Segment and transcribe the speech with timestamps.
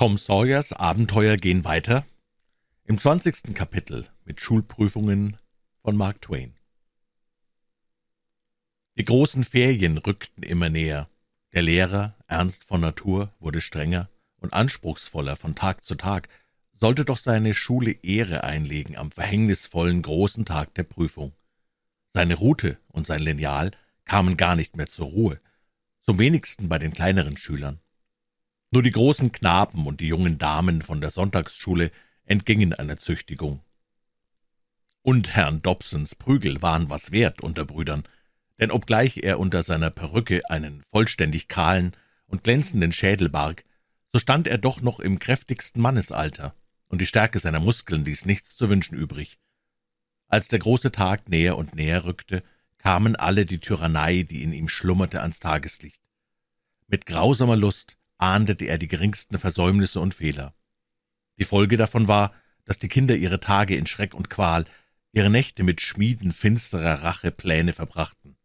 [0.00, 2.06] Tom Sawyers Abenteuer gehen weiter
[2.84, 5.36] im zwanzigsten Kapitel mit Schulprüfungen
[5.82, 6.54] von Mark Twain.
[8.96, 11.10] Die großen Ferien rückten immer näher.
[11.52, 14.08] Der Lehrer, ernst von Natur, wurde strenger
[14.38, 16.30] und anspruchsvoller von Tag zu Tag,
[16.72, 21.34] sollte doch seine Schule Ehre einlegen am verhängnisvollen großen Tag der Prüfung.
[22.08, 23.72] Seine Rute und sein Lineal
[24.06, 25.38] kamen gar nicht mehr zur Ruhe,
[26.00, 27.80] zum wenigsten bei den kleineren Schülern.
[28.72, 31.90] Nur die großen Knaben und die jungen Damen von der Sonntagsschule
[32.24, 33.60] entgingen einer Züchtigung.
[35.02, 38.04] Und Herrn Dobsons Prügel waren was wert unter Brüdern,
[38.60, 43.64] denn obgleich er unter seiner Perücke einen vollständig kahlen und glänzenden Schädel barg,
[44.12, 46.54] so stand er doch noch im kräftigsten Mannesalter,
[46.86, 49.38] und die Stärke seiner Muskeln ließ nichts zu wünschen übrig.
[50.28, 52.44] Als der große Tag näher und näher rückte,
[52.78, 56.02] kamen alle die Tyrannei, die in ihm schlummerte, ans Tageslicht.
[56.86, 60.54] Mit grausamer Lust ahndete er die geringsten Versäumnisse und Fehler.
[61.38, 62.32] Die Folge davon war,
[62.64, 64.64] dass die Kinder ihre Tage in Schreck und Qual,
[65.12, 68.36] ihre Nächte mit Schmieden finsterer Rachepläne verbrachten.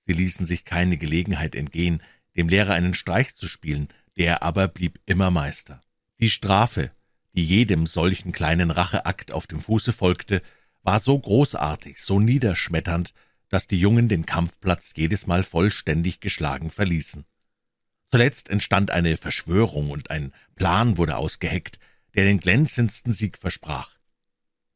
[0.00, 2.02] Sie ließen sich keine Gelegenheit entgehen,
[2.36, 5.80] dem Lehrer einen Streich zu spielen, der aber blieb immer Meister.
[6.18, 6.90] Die Strafe,
[7.34, 10.42] die jedem solchen kleinen Racheakt auf dem Fuße folgte,
[10.82, 13.12] war so großartig, so niederschmetternd,
[13.50, 17.24] dass die Jungen den Kampfplatz jedes Mal vollständig geschlagen verließen.
[18.10, 21.78] Zuletzt entstand eine Verschwörung und ein Plan wurde ausgeheckt,
[22.14, 23.90] der den glänzendsten Sieg versprach.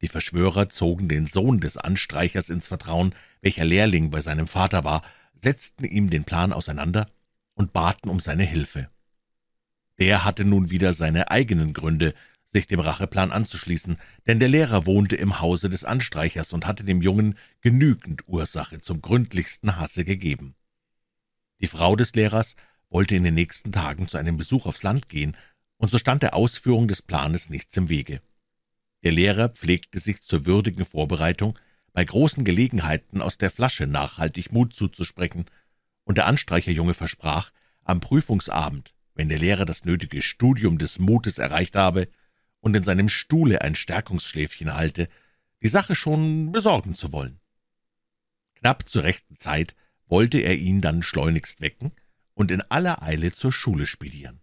[0.03, 5.03] Die Verschwörer zogen den Sohn des Anstreichers ins Vertrauen, welcher Lehrling bei seinem Vater war,
[5.35, 7.09] setzten ihm den Plan auseinander
[7.55, 8.91] und baten um seine Hilfe.
[9.99, 12.15] Der hatte nun wieder seine eigenen Gründe,
[12.49, 17.01] sich dem Racheplan anzuschließen, denn der Lehrer wohnte im Hause des Anstreichers und hatte dem
[17.01, 20.55] Jungen genügend Ursache zum gründlichsten Hasse gegeben.
[21.61, 22.57] Die Frau des Lehrers
[22.93, 25.37] wollte in den nächsten Tagen zu einem Besuch aufs Land gehen,
[25.79, 28.21] und so stand der Ausführung des Planes nichts im Wege.
[29.03, 31.59] Der Lehrer pflegte sich zur würdigen Vorbereitung,
[31.93, 35.47] bei großen Gelegenheiten aus der Flasche nachhaltig Mut zuzusprechen,
[36.05, 37.51] und der Anstreicherjunge versprach,
[37.83, 42.09] am Prüfungsabend, wenn der Lehrer das nötige Studium des Mutes erreicht habe
[42.61, 45.09] und in seinem Stuhle ein Stärkungsschläfchen halte,
[45.63, 47.41] die Sache schon besorgen zu wollen.
[48.57, 49.75] Knapp zur rechten Zeit
[50.07, 51.93] wollte er ihn dann schleunigst wecken
[52.43, 54.41] und in aller Eile zur Schule spedieren.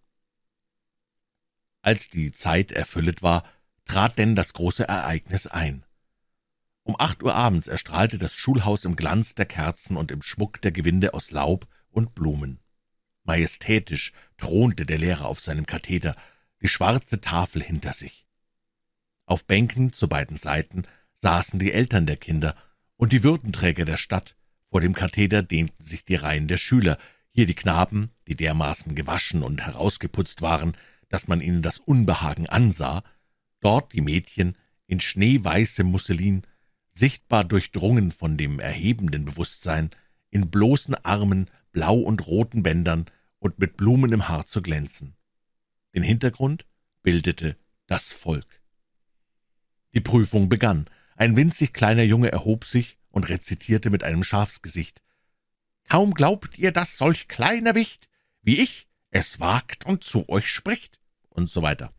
[1.82, 3.44] Als die Zeit erfüllet war,
[3.84, 5.84] trat denn das große Ereignis ein.
[6.82, 10.72] Um acht Uhr abends erstrahlte das Schulhaus im Glanz der Kerzen und im Schmuck der
[10.72, 12.58] Gewinde aus Laub und Blumen.
[13.24, 16.16] Majestätisch thronte der Lehrer auf seinem Katheder,
[16.62, 18.26] die schwarze Tafel hinter sich.
[19.26, 20.84] Auf Bänken zu beiden Seiten
[21.16, 22.56] saßen die Eltern der Kinder
[22.96, 24.36] und die Würdenträger der Stadt,
[24.70, 26.96] vor dem Katheder dehnten sich die Reihen der Schüler,
[27.32, 30.76] hier die Knaben, die dermaßen gewaschen und herausgeputzt waren,
[31.08, 33.02] dass man ihnen das Unbehagen ansah,
[33.60, 36.42] dort die Mädchen in schneeweißem Musselin,
[36.92, 39.90] sichtbar durchdrungen von dem erhebenden Bewusstsein,
[40.30, 43.06] in bloßen Armen, blau und roten Bändern
[43.38, 45.14] und mit Blumen im Haar zu glänzen.
[45.94, 46.66] Den Hintergrund
[47.02, 48.60] bildete das Volk.
[49.94, 50.86] Die Prüfung begann.
[51.16, 55.02] Ein winzig kleiner Junge erhob sich und rezitierte mit einem Schafsgesicht.
[55.90, 58.08] Kaum glaubt ihr, dass solch kleiner Wicht
[58.42, 61.90] wie ich es wagt und zu euch spricht, und so weiter.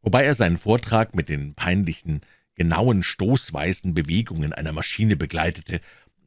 [0.00, 2.20] Wobei er seinen Vortrag mit den peinlichen,
[2.54, 5.80] genauen, stoßweisen Bewegungen einer Maschine begleitete,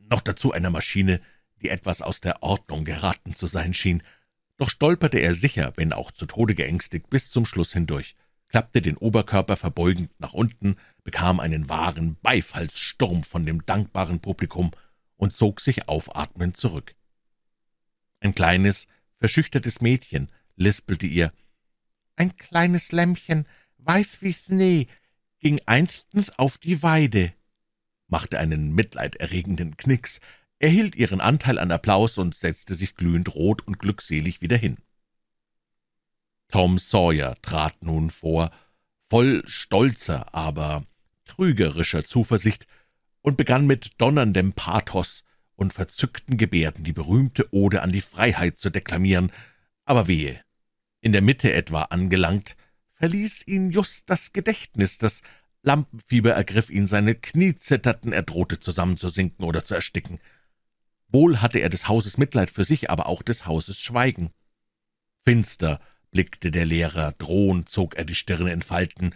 [0.10, 1.22] noch dazu einer Maschine,
[1.62, 4.02] die etwas aus der Ordnung geraten zu sein schien.
[4.58, 8.16] Doch stolperte er sicher, wenn auch zu Tode geängstigt, bis zum Schluss hindurch,
[8.48, 14.72] klappte den Oberkörper verbeugend nach unten, bekam einen wahren Beifallssturm von dem dankbaren Publikum
[15.18, 16.96] und zog sich aufatmend zurück.
[18.20, 18.88] Ein kleines,
[19.18, 21.32] verschüchtertes Mädchen lispelte ihr.
[22.16, 24.88] »Ein kleines Lämmchen, weiß wie Schnee,
[25.40, 27.34] ging einstens auf die Weide«,
[28.08, 30.20] machte einen mitleiderregenden Knicks,
[30.60, 34.78] erhielt ihren Anteil an Applaus und setzte sich glühend rot und glückselig wieder hin.
[36.48, 38.52] Tom Sawyer trat nun vor,
[39.10, 40.86] voll stolzer, aber
[41.26, 42.68] trügerischer Zuversicht,
[43.26, 45.24] und begann mit donnerndem Pathos
[45.56, 49.32] und verzückten Gebärden die berühmte Ode an die Freiheit zu deklamieren,
[49.84, 50.40] aber wehe,
[51.02, 52.56] in der Mitte etwa angelangt,
[52.94, 55.24] verließ ihn just das Gedächtnis, das
[55.64, 60.20] Lampenfieber ergriff ihn, seine Knie zitterten, er drohte zusammenzusinken oder zu ersticken.
[61.08, 64.30] Wohl hatte er des Hauses Mitleid für sich, aber auch des Hauses Schweigen.
[65.24, 65.80] Finster
[66.12, 69.16] blickte der Lehrer, drohend zog er die Stirne in Falten,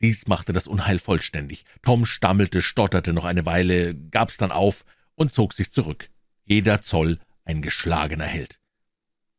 [0.00, 1.64] dies machte das Unheil vollständig.
[1.82, 4.84] Tom stammelte, stotterte noch eine Weile, gab's dann auf
[5.14, 6.10] und zog sich zurück.
[6.44, 8.58] Jeder Zoll ein geschlagener Held.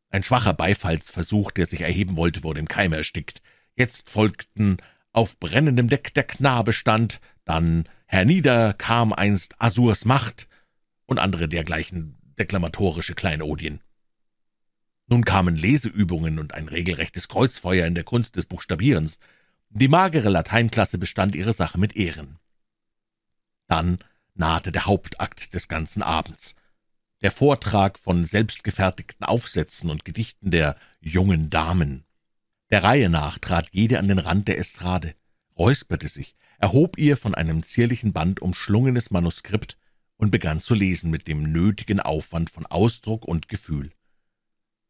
[0.09, 3.41] Ein schwacher Beifallsversuch, der sich erheben wollte, wurde im Keime erstickt.
[3.75, 4.77] Jetzt folgten
[5.11, 10.47] auf brennendem Deck der Knabe stand, dann hernieder kam einst Asurs Macht
[11.05, 13.81] und andere dergleichen deklamatorische Kleinodien.
[15.07, 19.19] Nun kamen Leseübungen und ein regelrechtes Kreuzfeuer in der Kunst des Buchstabierens.
[19.69, 22.39] Die magere Lateinklasse bestand ihre Sache mit Ehren.
[23.67, 23.99] Dann
[24.33, 26.55] nahte der Hauptakt des ganzen Abends.
[27.21, 32.05] Der Vortrag von selbstgefertigten Aufsätzen und Gedichten der jungen Damen.
[32.69, 35.13] Der Reihe nach trat jede an den Rand der Estrade,
[35.57, 39.77] räusperte sich, erhob ihr von einem zierlichen Band umschlungenes Manuskript
[40.17, 43.91] und begann zu lesen mit dem nötigen Aufwand von Ausdruck und Gefühl.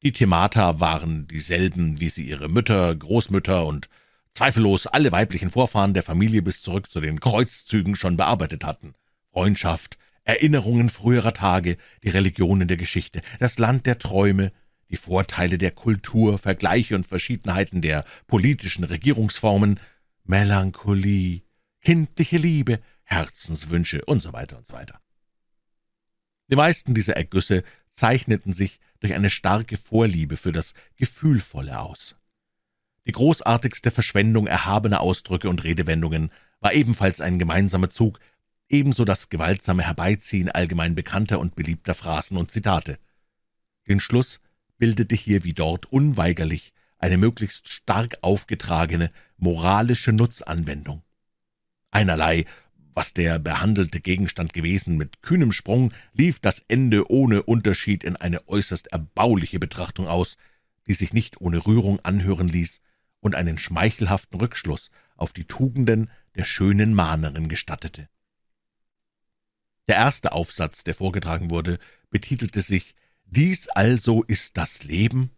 [0.03, 3.89] Die Themata waren dieselben, wie sie ihre Mütter, Großmütter und
[4.37, 8.93] zweifellos alle weiblichen Vorfahren der Familie bis zurück zu den Kreuzzügen schon bearbeitet hatten.
[9.31, 14.51] Freundschaft, Erinnerungen früherer Tage, die Religionen der Geschichte, das Land der Träume,
[14.91, 19.79] die Vorteile der Kultur, Vergleiche und Verschiedenheiten der politischen Regierungsformen,
[20.23, 21.41] Melancholie,
[21.81, 24.99] kindliche Liebe, Herzenswünsche und so weiter und so weiter.
[26.51, 32.15] Die meisten dieser Ergüsse zeichneten sich durch eine starke Vorliebe für das Gefühlvolle aus.
[33.07, 38.19] Die großartigste Verschwendung erhabener Ausdrücke und Redewendungen war ebenfalls ein gemeinsamer Zug,
[38.67, 42.99] ebenso das gewaltsame Herbeiziehen allgemein bekannter und beliebter Phrasen und Zitate.
[43.87, 44.41] Den Schluss
[44.77, 51.01] bildete hier wie dort unweigerlich eine möglichst stark aufgetragene moralische Nutzanwendung.
[51.91, 52.45] Einerlei
[52.93, 58.47] was der behandelte Gegenstand gewesen, mit kühnem Sprung lief das Ende ohne Unterschied in eine
[58.47, 60.35] äußerst erbauliche Betrachtung aus,
[60.87, 62.81] die sich nicht ohne Rührung anhören ließ
[63.27, 68.07] und einen schmeichelhaften Rückschluss auf die Tugenden der schönen Mahnerin gestattete.
[69.87, 71.77] Der erste Aufsatz, der vorgetragen wurde,
[72.09, 72.95] betitelte sich
[73.25, 75.31] »Dies also ist das Leben«.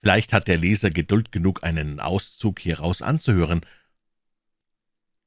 [0.00, 3.60] Vielleicht hat der Leser Geduld genug, einen Auszug hieraus anzuhören,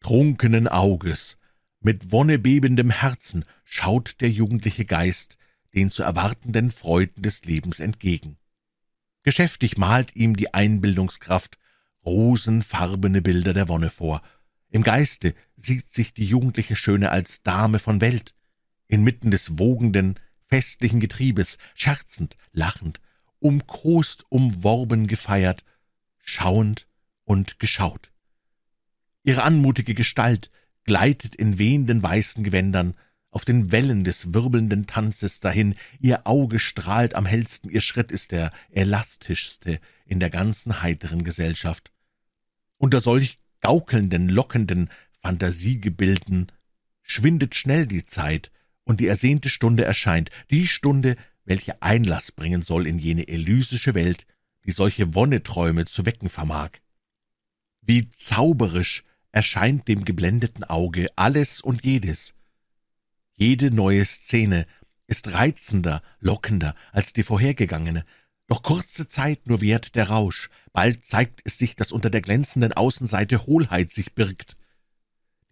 [0.01, 1.37] Trunkenen Auges,
[1.79, 5.37] mit wonnebebendem Herzen schaut der jugendliche Geist
[5.75, 8.37] den zu erwartenden Freuden des Lebens entgegen.
[9.25, 11.57] Geschäftig malt ihm die Einbildungskraft
[12.05, 14.21] rosenfarbene Bilder der Wonne vor.
[14.69, 18.35] Im Geiste sieht sich die jugendliche Schöne als Dame von Welt,
[18.87, 23.01] inmitten des wogenden, festlichen Getriebes, scherzend, lachend,
[23.39, 25.63] umkost, umworben, gefeiert,
[26.23, 26.85] schauend
[27.23, 28.11] und geschaut.
[29.23, 30.51] Ihre anmutige Gestalt
[30.83, 32.93] gleitet in wehenden weißen Gewändern
[33.35, 38.31] auf den Wellen des wirbelnden Tanzes dahin, ihr Auge strahlt am hellsten, ihr Schritt ist
[38.31, 41.91] der elastischste in der ganzen heiteren Gesellschaft.
[42.77, 44.89] Unter solch gaukelnden, lockenden
[45.21, 46.49] Fantasiegebilden
[47.01, 48.51] schwindet schnell die Zeit,
[48.85, 54.25] und die ersehnte Stunde erscheint, die Stunde, welche Einlass bringen soll in jene elysische Welt,
[54.63, 56.69] die solche Wonneträume zu wecken vermag.
[57.81, 59.03] Wie zauberisch
[59.33, 62.34] erscheint dem geblendeten Auge alles und jedes.
[63.35, 64.65] Jede neue Szene
[65.07, 68.05] ist reizender, lockender als die vorhergegangene,
[68.47, 72.73] doch kurze Zeit nur währt der Rausch, bald zeigt es sich, dass unter der glänzenden
[72.73, 74.55] Außenseite Hohlheit sich birgt.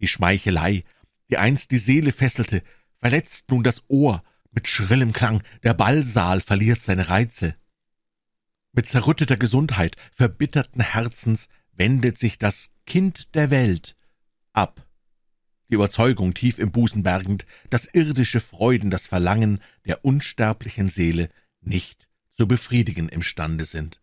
[0.00, 0.84] Die Schmeichelei,
[1.30, 2.62] die einst die Seele fesselte,
[3.00, 7.56] verletzt nun das Ohr mit schrillem Klang, der Ballsaal verliert seine Reize.
[8.72, 13.96] Mit zerrütteter Gesundheit, verbitterten Herzens wendet sich das Kind der Welt
[14.52, 14.83] ab.
[15.70, 21.28] Die Überzeugung tief im Busen bergend, dass irdische Freuden das Verlangen der unsterblichen Seele
[21.60, 24.00] nicht zu befriedigen imstande sind.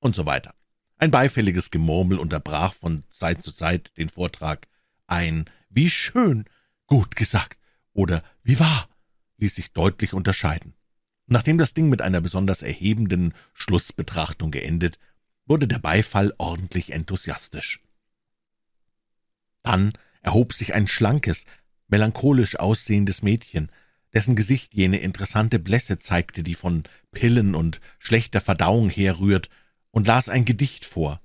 [0.00, 0.54] Und so weiter.
[0.96, 4.68] Ein beifälliges Gemurmel unterbrach von Zeit zu Zeit den Vortrag.
[5.06, 6.44] Ein »Wie schön«,
[6.86, 7.58] »Gut gesagt«
[7.92, 8.88] oder »Wie wahr«
[9.38, 10.74] ließ sich deutlich unterscheiden.
[11.26, 14.98] Nachdem das Ding mit einer besonders erhebenden Schlussbetrachtung geendet,
[15.46, 17.80] wurde der Beifall ordentlich enthusiastisch.
[19.62, 19.92] Dann
[20.24, 21.44] erhob sich ein schlankes,
[21.86, 23.70] melancholisch aussehendes Mädchen,
[24.12, 29.48] dessen Gesicht jene interessante Blässe zeigte, die von Pillen und schlechter Verdauung herrührt,
[29.90, 31.20] und las ein Gedicht vor.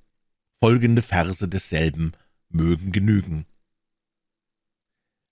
[0.59, 2.11] Folgende Verse desselben
[2.49, 3.45] mögen genügen.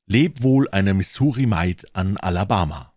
[0.08, 2.94] Leb wohl eine Missouri-Maid an Alabama.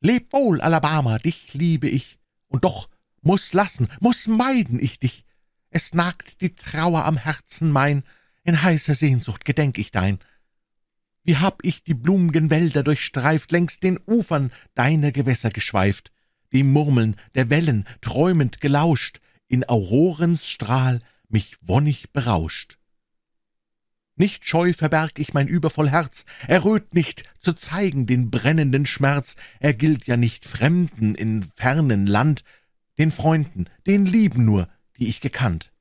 [0.00, 2.88] Leb wohl, Alabama, dich liebe ich, und doch
[3.20, 5.24] muss lassen, muss meiden ich dich.
[5.70, 8.02] Es nagt die Trauer am Herzen mein,
[8.44, 10.18] in heißer Sehnsucht gedenk ich dein.
[11.24, 16.10] Wie hab ich die blum'gen Wälder durchstreift, längs den Ufern deiner Gewässer geschweift,
[16.52, 22.78] dem Murmeln der Wellen träumend gelauscht, in Aurorens Strahl mich wonnig berauscht.
[24.16, 29.74] Nicht scheu verberg ich mein übervoll Herz, erröt nicht, zu zeigen den brennenden Schmerz, er
[29.74, 32.44] gilt ja nicht Fremden in fernen Land,
[32.98, 34.68] den Freunden, den Lieben nur,
[34.98, 35.71] die ich gekannt.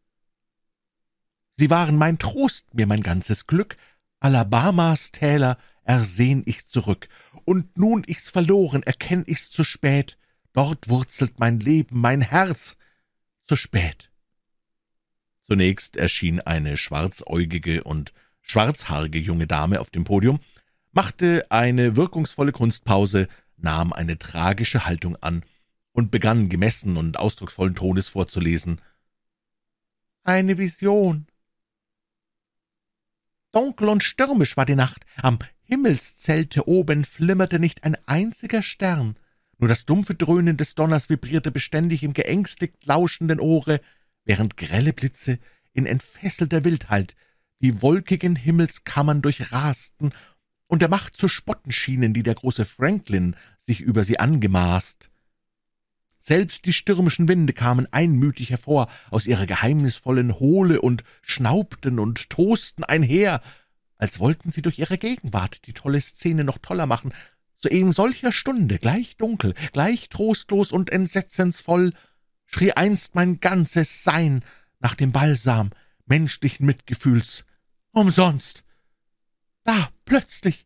[1.62, 3.78] Sie waren mein Trost, mir mein ganzes Glück,
[4.20, 7.08] Alabamas Täler ersehn ich zurück,
[7.46, 10.18] und nun ich's verloren, erkenn ich's zu spät,
[10.54, 12.78] dort wurzelt mein Leben, mein Herz,
[13.46, 14.10] zu spät.
[15.44, 20.40] Zunächst erschien eine schwarzäugige und schwarzhaarige junge Dame auf dem Podium,
[20.94, 23.28] machte eine wirkungsvolle Kunstpause,
[23.58, 25.44] nahm eine tragische Haltung an
[25.92, 28.82] und begann gemessen und ausdrucksvollen Tones vorzulesen.
[30.24, 31.28] Eine Vision.
[33.52, 39.18] Dunkel und stürmisch war die Nacht, am Himmelszelte oben flimmerte nicht ein einziger Stern,
[39.62, 43.80] nur das dumpfe Dröhnen des Donners vibrierte beständig im geängstigt lauschenden Ohre,
[44.26, 45.38] während grelle Blitze
[45.74, 47.16] in entfesselter Wildheit
[47.62, 50.14] die wolkigen Himmelskammern durchrasten
[50.66, 55.11] und der Macht zu spotten schienen, die der große Franklin sich über sie angemaßt.
[56.32, 62.86] Selbst die stürmischen Winde kamen einmütig hervor aus ihrer geheimnisvollen Hohle und schnaubten und tosten
[62.86, 63.42] einher,
[63.98, 67.14] als wollten sie durch ihre Gegenwart die tolle Szene noch toller machen.
[67.58, 71.92] Zu eben solcher Stunde, gleich dunkel, gleich trostlos und entsetzensvoll,
[72.46, 74.46] schrie einst mein ganzes Sein
[74.80, 75.72] nach dem Balsam
[76.06, 77.44] menschlichen Mitgefühls.
[77.92, 78.64] Umsonst!
[79.66, 80.66] Da, plötzlich,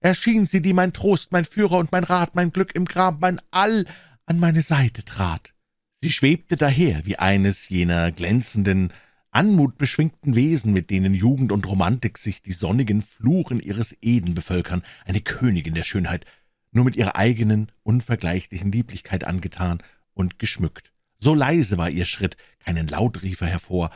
[0.00, 3.42] erschien sie, die mein Trost, mein Führer und mein Rat, mein Glück im Grab, mein
[3.50, 3.84] All
[4.26, 5.52] an meine Seite trat.
[6.00, 8.92] Sie schwebte daher wie eines jener glänzenden,
[9.30, 15.20] anmutbeschwingten Wesen, mit denen Jugend und Romantik sich die sonnigen Fluren ihres Eden bevölkern, eine
[15.20, 16.26] Königin der Schönheit,
[16.70, 19.82] nur mit ihrer eigenen, unvergleichlichen Lieblichkeit angetan
[20.14, 20.92] und geschmückt.
[21.18, 23.90] So leise war ihr Schritt, keinen Laut rief er hervor,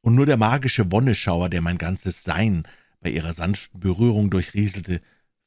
[0.00, 2.64] und nur der magische Wonneschauer, der mein ganzes Sein
[3.00, 5.00] bei ihrer sanften Berührung durchrieselte,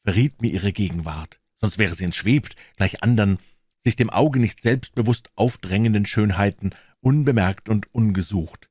[0.04, 3.38] verriet mir ihre Gegenwart, sonst wäre sie entschwebt, gleich andern,
[3.86, 8.68] sich dem Auge nicht selbstbewusst aufdrängenden Schönheiten, unbemerkt und ungesucht.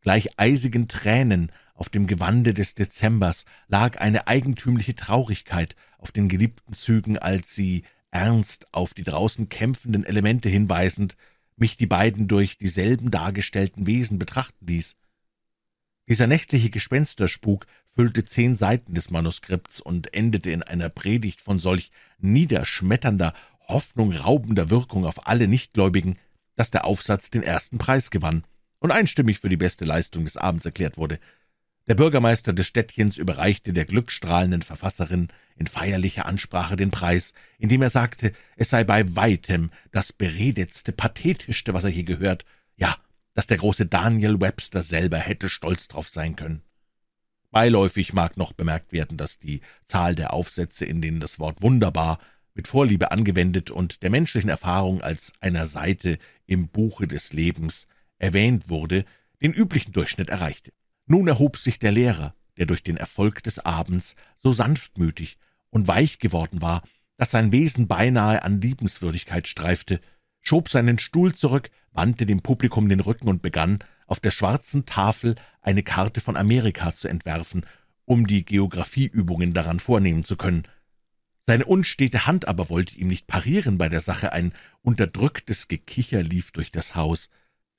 [0.00, 6.72] Gleich eisigen Tränen auf dem Gewande des Dezembers lag eine eigentümliche Traurigkeit auf den geliebten
[6.72, 11.16] Zügen, als sie, ernst auf die draußen kämpfenden Elemente hinweisend,
[11.56, 14.96] mich die beiden durch dieselben dargestellten Wesen betrachten ließ.
[16.08, 21.90] Dieser nächtliche Gespensterspuk füllte zehn Seiten des Manuskripts und endete in einer Predigt von solch
[22.18, 23.34] niederschmetternder,
[23.68, 26.18] hoffnungraubender Wirkung auf alle Nichtgläubigen,
[26.56, 28.44] dass der Aufsatz den ersten Preis gewann
[28.78, 31.18] und einstimmig für die beste Leistung des Abends erklärt wurde.
[31.86, 37.90] Der Bürgermeister des Städtchens überreichte der glückstrahlenden Verfasserin in feierlicher Ansprache den Preis, indem er
[37.90, 42.44] sagte, es sei bei weitem das beredetste, pathetischste, was er je gehört,
[42.76, 42.96] ja,
[43.34, 46.62] dass der große Daniel Webster selber hätte stolz drauf sein können.
[47.50, 52.18] Beiläufig mag noch bemerkt werden, dass die Zahl der Aufsätze, in denen das Wort wunderbar
[52.54, 57.86] mit Vorliebe angewendet und der menschlichen Erfahrung als einer Seite im Buche des Lebens
[58.18, 59.04] erwähnt wurde,
[59.42, 60.72] den üblichen Durchschnitt erreichte.
[61.06, 65.36] Nun erhob sich der Lehrer, der durch den Erfolg des Abends so sanftmütig
[65.70, 66.82] und weich geworden war,
[67.16, 70.00] dass sein Wesen beinahe an Liebenswürdigkeit streifte,
[70.40, 75.34] schob seinen Stuhl zurück, wandte dem Publikum den Rücken und begann, auf der schwarzen Tafel
[75.60, 77.64] eine Karte von Amerika zu entwerfen,
[78.04, 80.64] um die Geographieübungen daran vornehmen zu können.
[81.46, 86.52] Seine unstete Hand aber wollte ihm nicht parieren bei der Sache, ein unterdrücktes Gekicher lief
[86.52, 87.28] durch das Haus.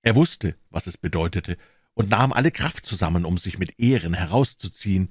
[0.03, 1.57] Er wusste, was es bedeutete,
[1.95, 5.09] und nahm alle Kraft zusammen, um sich mit Ehren herauszuziehen.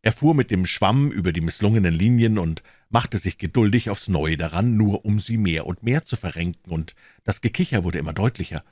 [0.00, 4.38] Er fuhr mit dem Schwamm über die misslungenen Linien und machte sich geduldig aufs Neue
[4.38, 6.94] daran, nur um sie mehr und mehr zu verrenken, und
[7.24, 8.64] das Gekicher wurde immer deutlicher.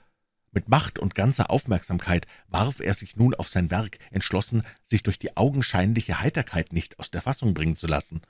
[0.52, 5.18] Mit Macht und ganzer Aufmerksamkeit warf er sich nun auf sein Werk, entschlossen, sich durch
[5.18, 8.22] die augenscheinliche Heiterkeit nicht aus der Fassung bringen zu lassen.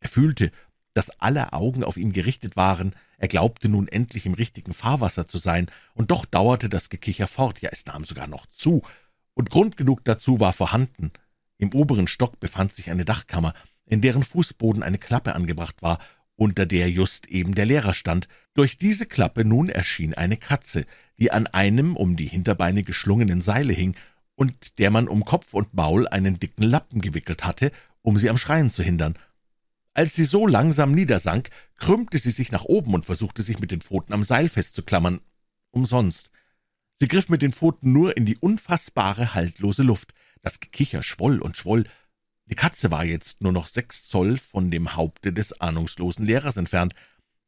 [0.00, 0.50] Er fühlte,
[0.94, 5.38] dass alle Augen auf ihn gerichtet waren, er glaubte nun endlich im richtigen Fahrwasser zu
[5.38, 8.82] sein, und doch dauerte das Gekicher fort, ja, es nahm sogar noch zu,
[9.34, 11.12] und Grund genug dazu war vorhanden.
[11.58, 13.54] Im oberen Stock befand sich eine Dachkammer,
[13.86, 15.98] in deren Fußboden eine Klappe angebracht war,
[16.36, 18.26] unter der just eben der Lehrer stand.
[18.54, 20.86] Durch diese Klappe nun erschien eine Katze,
[21.18, 23.94] die an einem um die Hinterbeine geschlungenen Seile hing
[24.36, 28.38] und der man um Kopf und Maul einen dicken Lappen gewickelt hatte, um sie am
[28.38, 29.16] Schreien zu hindern.
[29.94, 33.80] Als sie so langsam niedersank, krümmte sie sich nach oben und versuchte sich mit den
[33.80, 35.20] Pfoten am Seil festzuklammern.
[35.70, 36.30] Umsonst.
[36.94, 40.12] Sie griff mit den Pfoten nur in die unfassbare, haltlose Luft.
[40.42, 41.84] Das Gekicher schwoll und schwoll.
[42.46, 46.94] Die Katze war jetzt nur noch sechs Zoll von dem Haupte des ahnungslosen Lehrers entfernt.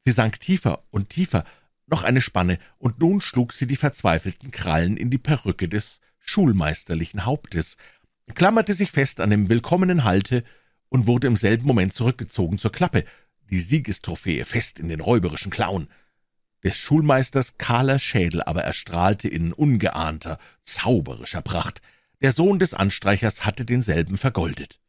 [0.04, 1.44] Sie sank tiefer und tiefer,
[1.86, 7.24] noch eine Spanne, und nun schlug sie die verzweifelten Krallen in die Perücke des schulmeisterlichen
[7.24, 7.76] Hauptes.
[8.34, 10.44] klammerte sich fest an dem willkommenen Halte
[10.92, 13.04] und wurde im selben Moment zurückgezogen zur Klappe,
[13.48, 15.88] die Siegestrophäe fest in den räuberischen Klauen.
[16.62, 21.80] Des Schulmeisters kahler Schädel aber erstrahlte in ungeahnter, zauberischer Pracht.
[22.20, 24.80] Der Sohn des Anstreichers hatte denselben vergoldet.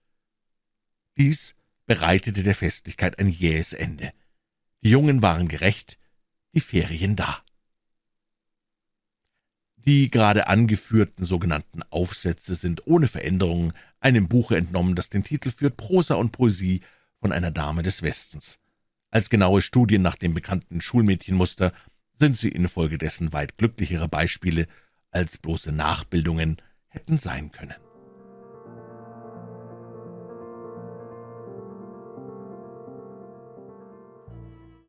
[1.18, 1.56] Dies
[1.86, 4.12] bereitete der Festlichkeit ein jähes Ende.
[4.84, 5.98] Die Jungen waren gerecht,
[6.54, 7.42] die Ferien da.
[9.78, 13.72] Die gerade angeführten sogenannten Aufsätze sind ohne Veränderungen
[14.04, 16.82] einem Buche entnommen, das den Titel führt Prosa und Poesie
[17.20, 18.58] von einer Dame des Westens.
[19.10, 21.72] Als genaue Studien nach dem bekannten Schulmädchenmuster
[22.20, 24.68] sind sie infolgedessen weit glücklichere Beispiele
[25.12, 26.58] als bloße Nachbildungen
[26.88, 27.83] hätten sein können.